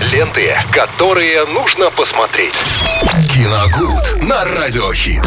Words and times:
Ленты, 0.00 0.54
которые 0.70 1.44
нужно 1.46 1.90
посмотреть. 1.90 2.54
Киногуд 3.34 4.22
на 4.22 4.44
Радиохит. 4.44 5.24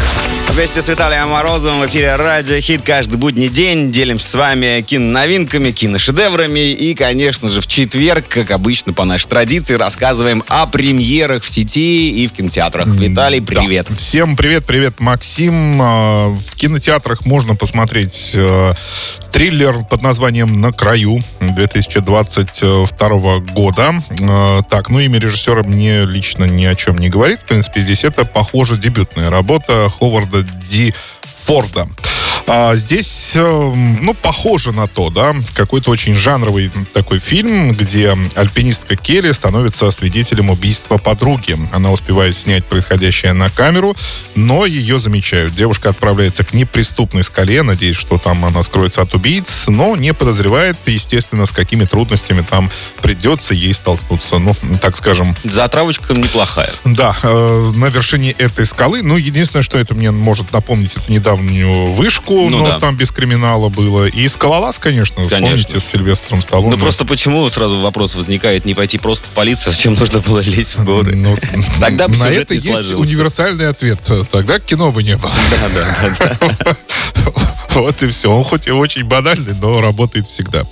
Вместе 0.48 0.82
с 0.82 0.88
Виталием 0.88 1.28
Морозовым 1.28 1.80
в 1.80 1.86
эфире 1.86 2.16
Радио 2.16 2.58
Хит 2.60 2.82
каждый 2.82 3.16
будний 3.16 3.48
день. 3.48 3.92
Делимся 3.92 4.28
с 4.28 4.34
вами 4.34 4.80
киноновинками, 4.82 5.70
киношедеврами. 5.72 6.72
И, 6.72 6.94
конечно 6.94 7.48
же, 7.48 7.60
в 7.60 7.66
четверг, 7.66 8.26
как 8.28 8.50
обычно, 8.50 8.92
по 8.92 9.04
нашей 9.04 9.28
традиции, 9.28 9.74
рассказываем 9.74 10.42
о 10.48 10.66
премьерах 10.66 11.42
в 11.42 11.50
сети 11.50 12.10
и 12.10 12.26
в 12.26 12.32
кинотеатрах. 12.32 12.86
Виталий, 12.88 13.40
привет. 13.40 13.86
Да. 13.88 13.94
Всем 13.96 14.36
привет, 14.36 14.66
привет, 14.66 15.00
Максим. 15.00 15.80
А, 15.80 16.28
в 16.28 16.56
кинотеатрах 16.56 17.24
можно 17.24 17.56
посмотреть 17.56 18.32
э, 18.34 18.72
триллер 19.32 19.84
под 19.84 20.02
названием 20.02 20.60
«На 20.60 20.72
краю» 20.72 21.20
2022 21.40 23.38
года. 23.38 23.94
Так, 24.68 24.88
ну 24.88 24.98
имя 25.00 25.18
режиссера 25.18 25.62
мне 25.62 26.04
лично 26.04 26.44
ни 26.44 26.64
о 26.64 26.74
чем 26.74 26.98
не 26.98 27.08
говорит. 27.08 27.42
В 27.42 27.44
принципе, 27.44 27.80
здесь 27.80 28.04
это, 28.04 28.24
похоже, 28.24 28.76
дебютная 28.76 29.30
работа 29.30 29.88
Ховарда 29.90 30.42
Ди 30.42 30.94
Форда. 31.22 31.88
А 32.46 32.74
здесь, 32.76 33.06
эм, 33.36 34.02
ну, 34.02 34.14
похоже 34.14 34.72
на 34.72 34.86
то, 34.88 35.10
да, 35.10 35.34
какой-то 35.54 35.90
очень 35.90 36.14
жанровый 36.14 36.70
такой 36.92 37.18
фильм, 37.18 37.72
где 37.72 38.16
альпинистка 38.34 38.96
Келли 38.96 39.32
становится 39.32 39.90
свидетелем 39.90 40.50
убийства 40.50 40.98
подруги. 40.98 41.56
Она 41.72 41.92
успевает 41.92 42.36
снять 42.36 42.64
происходящее 42.64 43.32
на 43.32 43.50
камеру, 43.50 43.96
но 44.34 44.66
ее 44.66 44.98
замечают. 44.98 45.54
Девушка 45.54 45.90
отправляется 45.90 46.44
к 46.44 46.54
неприступной 46.54 47.22
скале, 47.22 47.62
надеясь, 47.62 47.96
что 47.96 48.18
там 48.18 48.44
она 48.44 48.62
скроется 48.62 49.02
от 49.02 49.14
убийц, 49.14 49.64
но 49.66 49.96
не 49.96 50.14
подозревает, 50.14 50.76
естественно, 50.86 51.46
с 51.46 51.52
какими 51.52 51.84
трудностями 51.84 52.44
там 52.48 52.70
придется 53.00 53.54
ей 53.54 53.74
столкнуться. 53.74 54.38
Ну, 54.38 54.54
так 54.80 54.96
скажем... 54.96 55.34
Затравочка 55.44 56.14
неплохая. 56.14 56.70
Да, 56.84 57.14
э, 57.22 57.72
на 57.76 57.86
вершине 57.86 58.32
этой 58.32 58.66
скалы. 58.66 59.02
Ну, 59.02 59.16
единственное, 59.16 59.62
что 59.62 59.78
это 59.78 59.94
мне 59.94 60.10
может 60.10 60.52
напомнить, 60.52 60.96
это 60.96 61.10
недавнюю 61.10 61.92
вышку, 61.92 62.48
ну, 62.48 62.58
но 62.58 62.68
да. 62.68 62.80
там 62.80 62.96
без 62.96 63.10
криминала 63.22 63.68
было. 63.68 64.06
И 64.06 64.26
Скалолаз, 64.26 64.80
конечно, 64.80 65.14
конечно. 65.28 65.38
вспомните 65.38 65.80
с 65.80 65.84
Сильвестром 65.84 66.42
Сталлоне. 66.42 66.72
Ну 66.72 66.78
просто 66.78 67.04
почему 67.04 67.48
сразу 67.50 67.78
вопрос 67.80 68.16
возникает 68.16 68.64
не 68.64 68.74
пойти 68.74 68.98
просто 68.98 69.28
в 69.28 69.30
полицию, 69.30 69.72
зачем 69.72 69.94
нужно 69.94 70.18
было 70.18 70.40
лезть 70.40 70.76
в 70.76 70.84
горы? 70.84 71.14
Ну, 71.14 71.36
Тогда 71.80 72.08
бы 72.08 72.16
На 72.16 72.24
это 72.24 72.54
есть 72.54 72.92
универсальный 72.92 73.68
ответ. 73.68 74.00
Тогда 74.32 74.58
кино 74.58 74.90
бы 74.90 75.04
не 75.04 75.16
было. 75.16 75.30
Да, 75.50 75.68
да, 75.68 76.38
да. 76.64 76.76
Вот 77.74 78.02
и 78.02 78.08
все. 78.08 78.30
Он 78.30 78.44
хоть 78.44 78.66
и 78.66 78.70
очень 78.70 79.04
банальный, 79.04 79.54
но 79.60 79.80
работает 79.80 80.26
всегда. 80.26 80.62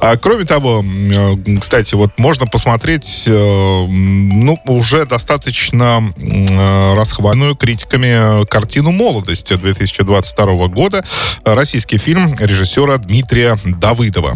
А, 0.00 0.16
кроме 0.16 0.44
того, 0.44 0.84
э, 0.84 1.36
кстати, 1.60 1.94
вот 1.94 2.10
можно 2.18 2.46
посмотреть, 2.46 3.24
э, 3.26 3.86
ну, 3.88 4.58
уже 4.66 5.04
достаточно 5.04 6.12
э, 6.16 6.94
расхваленную 6.94 7.54
критиками 7.56 8.44
картину 8.46 8.92
«Молодость» 8.92 9.56
2022 9.56 10.68
года. 10.68 11.04
Российский 11.44 11.98
фильм 11.98 12.32
режиссера 12.38 12.98
Дмитрия 12.98 13.56
Давыдова, 13.64 14.34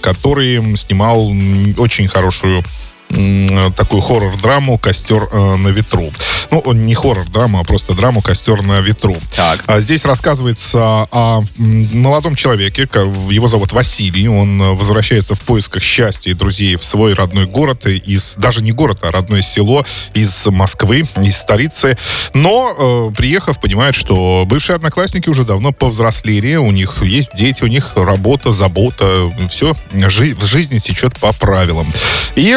который 0.00 0.76
снимал 0.76 1.32
очень 1.78 2.08
хорошую 2.08 2.64
такую 3.08 4.02
хоррор-драму 4.02 4.78
«Костер 4.78 5.28
э, 5.30 5.56
на 5.56 5.68
ветру». 5.68 6.12
Ну, 6.50 6.72
не 6.72 6.94
хоррор-драма, 6.94 7.60
а 7.60 7.64
просто 7.64 7.94
драму 7.94 8.20
«Костер 8.20 8.62
на 8.62 8.80
ветру». 8.80 9.16
Так. 9.34 9.64
А 9.66 9.80
здесь 9.80 10.04
рассказывается 10.04 11.08
о 11.10 11.42
молодом 11.56 12.34
человеке, 12.34 12.88
его 13.30 13.48
зовут 13.48 13.72
Василий, 13.72 14.28
он 14.28 14.76
возвращается 14.76 15.34
в 15.34 15.40
поисках 15.40 15.82
счастья 15.82 16.30
и 16.30 16.34
друзей 16.34 16.76
в 16.76 16.84
свой 16.84 17.14
родной 17.14 17.46
город, 17.46 17.86
из, 17.86 18.36
даже 18.36 18.62
не 18.62 18.72
город, 18.72 18.98
а 19.02 19.10
родное 19.10 19.42
село 19.42 19.84
из 20.14 20.46
Москвы, 20.46 21.00
из 21.00 21.36
столицы. 21.36 21.96
Но, 22.34 23.10
э, 23.10 23.16
приехав, 23.16 23.60
понимает, 23.60 23.94
что 23.94 24.44
бывшие 24.46 24.76
одноклассники 24.76 25.28
уже 25.28 25.44
давно 25.44 25.72
повзрослели, 25.72 26.56
у 26.56 26.70
них 26.70 27.02
есть 27.02 27.32
дети, 27.34 27.62
у 27.62 27.68
них 27.68 27.92
работа, 27.96 28.52
забота, 28.52 29.32
все 29.50 29.74
в 29.92 30.46
жизни 30.46 30.78
течет 30.78 31.18
по 31.18 31.32
правилам. 31.32 31.86
И 32.34 32.56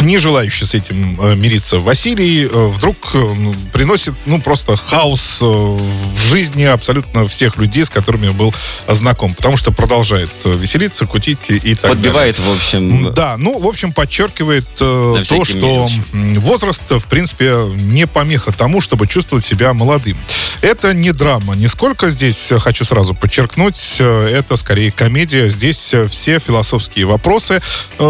не 0.00 0.18
желающий 0.18 0.66
с 0.66 0.74
этим 0.74 1.20
э, 1.20 1.34
мириться 1.34 1.78
Василий 1.78 2.46
э, 2.46 2.66
вдруг 2.68 2.96
э, 3.14 3.26
приносит, 3.72 4.14
ну, 4.26 4.40
просто 4.40 4.76
хаос 4.76 5.38
в 5.40 6.20
жизни 6.28 6.64
абсолютно 6.64 7.26
всех 7.26 7.56
людей, 7.56 7.84
с 7.84 7.90
которыми 7.90 8.28
был 8.30 8.54
знаком, 8.88 9.34
потому 9.34 9.56
что 9.56 9.72
продолжает 9.72 10.30
веселиться, 10.44 11.06
кутить 11.06 11.50
и, 11.50 11.74
так 11.74 11.92
Подбивает, 11.92 12.36
далее. 12.36 12.52
в 12.52 12.56
общем... 12.56 13.14
Да, 13.14 13.36
ну, 13.38 13.58
в 13.58 13.66
общем, 13.66 13.92
подчеркивает 13.92 14.66
э, 14.80 15.24
то, 15.28 15.44
что 15.44 15.56
мелочи. 15.56 16.02
возраст, 16.38 16.82
в 16.90 17.04
принципе, 17.06 17.54
не 17.74 18.06
помеха 18.06 18.52
тому, 18.52 18.80
чтобы 18.80 19.06
чувствовать 19.06 19.44
себя 19.44 19.72
молодым. 19.72 20.18
Это 20.60 20.94
не 20.94 21.12
драма, 21.12 21.54
нисколько 21.54 22.10
здесь, 22.10 22.50
хочу 22.58 22.84
сразу 22.84 23.14
подчеркнуть, 23.14 23.96
это 23.98 24.56
скорее 24.56 24.92
комедия. 24.92 25.48
Здесь 25.48 25.94
все 26.10 26.38
философские 26.38 27.06
вопросы, 27.06 27.60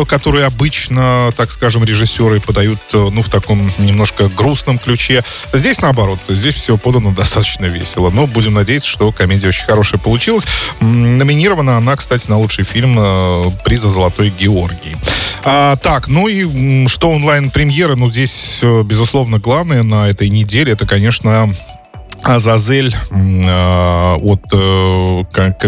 которые 0.09 0.47
обычно, 0.47 1.31
так 1.37 1.51
скажем, 1.51 1.73
режиссеры 1.82 2.40
подают, 2.40 2.78
э, 2.92 3.08
ну, 3.10 3.22
в 3.22 3.28
таком 3.28 3.68
немножко 3.78 4.28
грустном 4.28 4.78
ключе. 4.78 5.24
Здесь 5.52 5.80
наоборот, 5.80 6.20
здесь 6.28 6.54
все 6.54 6.76
подано 6.76 7.10
достаточно 7.10 7.66
весело. 7.66 8.10
Но 8.10 8.26
будем 8.28 8.54
надеяться, 8.54 8.88
что 8.88 9.10
комедия 9.10 9.48
очень 9.48 9.64
хорошая 9.64 9.98
получилась. 9.98 10.44
Номинирована 10.80 11.78
она, 11.78 11.96
кстати, 11.96 12.28
на 12.28 12.38
лучший 12.38 12.64
фильм 12.64 12.96
э, 12.98 13.44
приза 13.64 13.90
«Золотой 13.90 14.30
Георгий». 14.30 14.96
А, 15.42 15.76
так, 15.76 16.08
ну 16.08 16.28
и 16.28 16.86
что 16.86 17.10
онлайн-премьеры, 17.10 17.96
ну, 17.96 18.10
здесь, 18.10 18.60
э, 18.62 18.82
безусловно, 18.82 19.38
главное 19.38 19.82
на 19.82 20.08
этой 20.08 20.28
неделе, 20.28 20.72
это, 20.72 20.86
конечно, 20.86 21.50
Азазель 22.24 22.94
э, 23.10 24.16
от 24.16 24.40
э, 24.50 25.24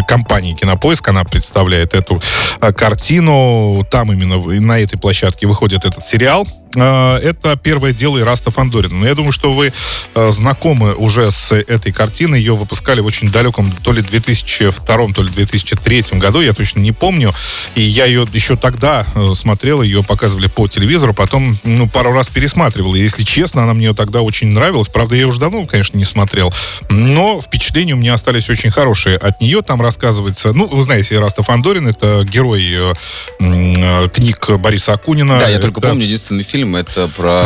компании 0.09 0.55
Кинопоиск, 0.55 1.07
она 1.09 1.25
представляет 1.25 1.95
эту 1.95 2.21
э, 2.61 2.73
картину. 2.73 3.87
Там 3.91 4.13
именно 4.13 4.39
на 4.39 4.79
этой 4.79 4.99
площадке 4.99 5.47
выходит 5.47 5.85
этот 5.85 6.03
сериал. 6.03 6.47
Это 6.75 7.57
первое 7.57 7.95
дело 7.95 8.21
Ираста 8.21 8.51
Фандорина. 8.51 8.97
Но 8.97 9.07
я 9.07 9.15
думаю, 9.15 9.33
что 9.33 9.51
вы 9.51 9.73
знакомы 10.15 10.95
уже 10.95 11.31
с 11.31 11.51
этой 11.55 11.91
картиной. 11.91 12.39
Ее 12.39 12.55
выпускали 12.55 13.01
в 13.01 13.07
очень 13.07 13.31
далеком 13.31 13.73
то 13.83 13.93
ли 13.93 14.03
2002, 14.03 14.97
то 15.15 15.23
ли 15.23 15.31
2003 15.31 16.05
году, 16.19 16.43
я 16.43 16.53
точно 16.53 16.81
не 16.81 16.93
помню. 16.93 17.33
И 17.77 17.81
я 17.81 18.05
ее 18.05 18.27
еще 18.31 18.57
тогда 18.57 19.07
смотрел, 19.35 19.81
ее 19.81 20.03
показывали 20.03 20.49
по 20.49 20.69
телевизору, 20.69 21.15
потом 21.15 21.59
ну, 21.65 21.89
пару 21.89 22.13
раз 22.13 22.29
пересматривал. 22.29 22.95
И, 22.95 23.01
если 23.01 23.23
честно, 23.23 23.63
она 23.63 23.73
мне 23.73 23.95
тогда 23.95 24.21
очень 24.21 24.49
нравилась. 24.49 24.89
Правда, 24.89 25.17
я 25.17 25.27
уже 25.27 25.41
давно, 25.41 25.65
конечно, 25.65 25.97
не 25.97 26.05
смотрел 26.05 26.46
смотрел. 26.51 26.53
Но 26.89 27.41
впечатления 27.41 27.95
у 27.95 27.97
меня 27.97 28.15
остались 28.15 28.49
очень 28.51 28.71
хорошие 28.71 29.17
от 29.17 29.41
нее. 29.41 29.63
Там 29.63 29.81
рассказывается, 29.83 30.53
ну, 30.53 30.67
вы 30.67 30.83
знаете, 30.83 31.19
Раста 31.19 31.43
Фандорин, 31.43 31.89
это 31.89 32.25
герой 32.25 32.65
э, 32.65 32.93
э, 33.41 34.09
книг 34.09 34.51
Бориса 34.59 34.95
Акунина. 34.95 35.39
Да, 35.39 35.49
я 35.49 35.59
только 35.59 35.81
помню 35.81 36.05
единственный 36.05 36.45
фильм, 36.45 36.77
это 36.77 37.09
про 37.09 37.45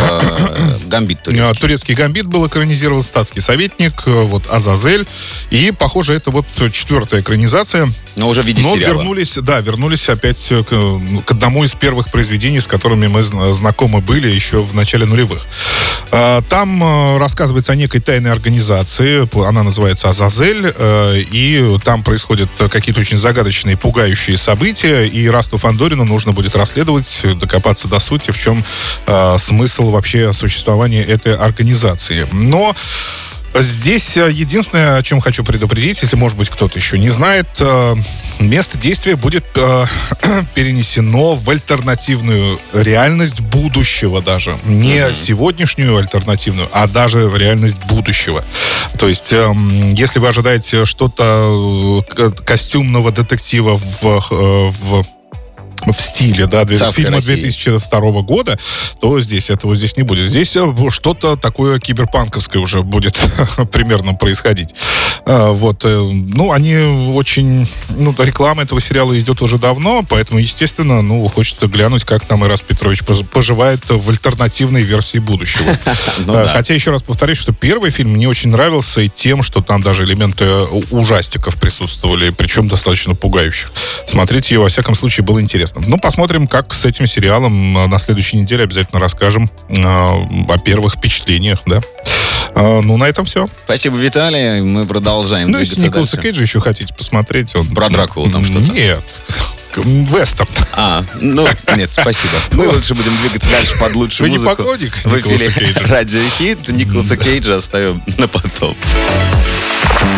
Гамбит 0.87 1.23
турецкий. 1.25 1.61
Турецкий 1.61 1.95
Гамбит 1.95 2.27
был 2.27 2.47
экранизирован, 2.47 3.03
статский 3.03 3.41
советник, 3.41 4.03
э, 4.07 4.23
вот 4.23 4.47
Азазель. 4.49 5.07
И, 5.51 5.73
похоже, 5.73 6.15
это 6.15 6.31
вот 6.31 6.47
четвертая 6.73 7.21
экранизация. 7.21 7.89
Но 8.17 8.29
уже 8.29 8.43
в 8.43 8.47
виде 8.47 8.63
Но 8.63 8.75
сериала. 8.75 8.95
вернулись, 8.95 9.37
да, 9.37 9.61
вернулись 9.61 10.09
опять 10.09 10.41
к, 10.49 11.23
к 11.25 11.31
одному 11.31 11.65
из 11.65 11.75
первых 11.75 12.11
произведений, 12.11 12.61
с 12.61 12.67
которыми 12.67 13.07
мы 13.07 13.23
знакомы 13.23 14.01
были 14.01 14.29
еще 14.29 14.63
в 14.63 14.75
начале 14.75 15.07
нулевых. 15.07 15.47
А, 16.13 16.43
там 16.43 16.83
э, 16.83 17.19
рассказывается 17.19 17.73
о 17.73 17.77
некой 17.77 18.01
тайной 18.01 18.33
организации, 18.33 18.90
она 19.47 19.63
называется 19.63 20.09
Азазель, 20.09 20.73
э, 20.75 21.21
и 21.31 21.79
там 21.85 22.03
происходят 22.03 22.49
какие-то 22.71 23.01
очень 23.01 23.17
загадочные, 23.17 23.77
пугающие 23.77 24.37
события, 24.37 25.07
и 25.07 25.29
Расту 25.29 25.59
Фандорину 25.59 26.05
нужно 26.05 26.33
будет 26.33 26.57
расследовать, 26.57 27.21
докопаться 27.37 27.89
до 27.89 28.01
сути, 28.01 28.31
в 28.31 28.39
чем 28.39 28.65
э, 29.07 29.37
смысл 29.39 29.91
вообще 29.91 30.33
существования 30.33 31.03
этой 31.03 31.35
организации. 31.37 32.27
Но 32.33 32.75
Здесь 33.55 34.17
э, 34.17 34.31
единственное, 34.31 34.97
о 34.97 35.03
чем 35.03 35.21
хочу 35.21 35.45
предупредить, 35.45 36.03
если, 36.03 36.17
может 36.17 36.39
быть, 36.39 36.49
кто-то 36.49 36.79
еще 36.79 36.99
не 36.99 37.11
знает, 37.11 37.49
э, 37.59 37.95
место 38.39 38.79
действия 38.79 39.17
будет 39.17 39.45
э, 39.57 39.85
перенесено 40.55 41.35
в 41.35 41.51
альтернативную 41.51 42.59
реальность 42.73 43.41
будущего 43.41 44.23
даже. 44.23 44.57
Не 44.65 44.99
mm-hmm. 44.99 45.15
сегодняшнюю 45.15 45.97
альтернативную, 45.97 46.69
а 46.73 46.87
даже 46.87 47.29
в 47.29 47.37
реальность 47.37 47.85
будущего. 47.87 48.45
То 48.99 49.09
есть, 49.09 49.33
эм, 49.33 49.95
если 49.95 50.21
вы 50.21 50.29
ожидаете 50.29 50.85
что-то 50.85 52.05
костюмного 52.45 53.11
детектива 53.11 53.77
в, 53.77 54.03
в 54.03 55.05
в 55.87 56.01
стиле, 56.01 56.47
да, 56.47 56.65
фильма 56.91 57.21
2002 57.21 58.23
года, 58.23 58.59
то 59.01 59.21
здесь 59.21 59.51
этого 59.51 59.75
здесь 59.75 59.97
не 59.97 60.03
будет. 60.03 60.29
Здесь 60.29 60.57
э, 60.57 60.73
что-то 60.91 61.37
такое 61.37 61.79
киберпанковское 61.79 62.63
уже 62.63 62.83
будет 62.83 63.19
примерно 63.73 64.15
происходить. 64.15 64.75
А, 65.27 65.53
вот, 65.53 65.85
э, 65.85 65.89
ну, 65.89 66.53
они 66.53 66.77
очень, 67.15 67.67
ну, 67.97 68.15
реклама 68.19 68.63
этого 68.63 68.81
сериала 68.81 69.19
идет 69.19 69.43
уже 69.43 69.59
давно, 69.59 70.05
поэтому, 70.09 70.41
естественно, 70.41 71.03
ну, 71.03 71.27
хочется 71.29 71.67
глянуть, 71.67 72.05
как 72.05 72.25
там 72.25 72.45
Ирас 72.45 72.63
Петрович 72.63 73.03
поживает 73.05 73.81
в 73.89 74.11
альтернативной 74.11 74.83
версии 74.83 75.19
будущего. 75.19 75.77
Ну 76.27 76.35
а, 76.35 76.47
хотя, 76.47 76.75
еще 76.75 76.91
раз 76.91 77.03
повторюсь, 77.03 77.39
что 77.39 77.53
первый 77.53 77.91
фильм 77.91 78.11
мне 78.11 78.29
очень 78.29 78.51
нравился 78.51 79.01
и 79.01 79.09
тем, 79.09 79.43
что 79.43 79.63
там 79.63 79.81
даже 79.83 80.05
элементы 80.05 80.45
ужастиков 80.91 81.57
присутствовали, 81.57 82.31
причем 82.31 82.69
достаточно 82.69 83.15
пугающих. 83.15 83.71
Смотреть 84.07 84.51
ее, 84.51 84.61
во 84.61 84.69
всяком 84.69 84.95
случае, 84.95 85.25
было 85.25 85.41
интересно. 85.41 85.70
Ну, 85.75 85.99
посмотрим, 85.99 86.47
как 86.47 86.73
с 86.73 86.85
этим 86.85 87.07
сериалом 87.07 87.73
на 87.89 87.99
следующей 87.99 88.37
неделе 88.37 88.65
обязательно 88.65 89.01
расскажем 89.01 89.51
э, 89.71 89.81
о 89.83 90.59
первых 90.65 90.95
впечатлениях, 90.95 91.61
да. 91.67 91.81
Э, 92.55 92.81
ну, 92.81 92.97
на 92.97 93.05
этом 93.05 93.25
все. 93.25 93.49
Спасибо, 93.65 93.97
Виталий. 93.97 94.61
Мы 94.61 94.87
продолжаем 94.87 95.51
Ну, 95.51 95.59
если 95.59 95.81
Николаса. 95.81 96.17
Кейджа 96.17 96.43
еще 96.43 96.61
хотите 96.61 96.93
посмотреть, 96.95 97.55
он... 97.55 97.67
Про 97.69 97.89
Дракулу 97.89 98.31
там 98.31 98.45
что-то? 98.45 98.69
Нет. 98.73 99.03
Вестерн. 99.77 100.49
А, 100.73 101.05
ну, 101.21 101.47
нет, 101.77 101.91
спасибо. 101.93 102.35
Мы 102.53 102.67
лучше 102.67 102.95
будем 102.95 103.17
двигаться 103.19 103.49
дальше 103.51 103.79
под 103.79 103.95
лучшую 103.95 104.29
Вы 104.29 104.37
музыку. 104.37 104.51
не 104.51 104.57
поклонник 104.57 104.97
В 105.05 105.17
эфире 105.17 105.73
Радио 105.87 106.21
Хит. 106.39 106.69
Николаса 106.69 107.17
Кейджа 107.17 107.57
оставим 107.57 108.03
на 108.19 108.27
потом. 108.27 108.77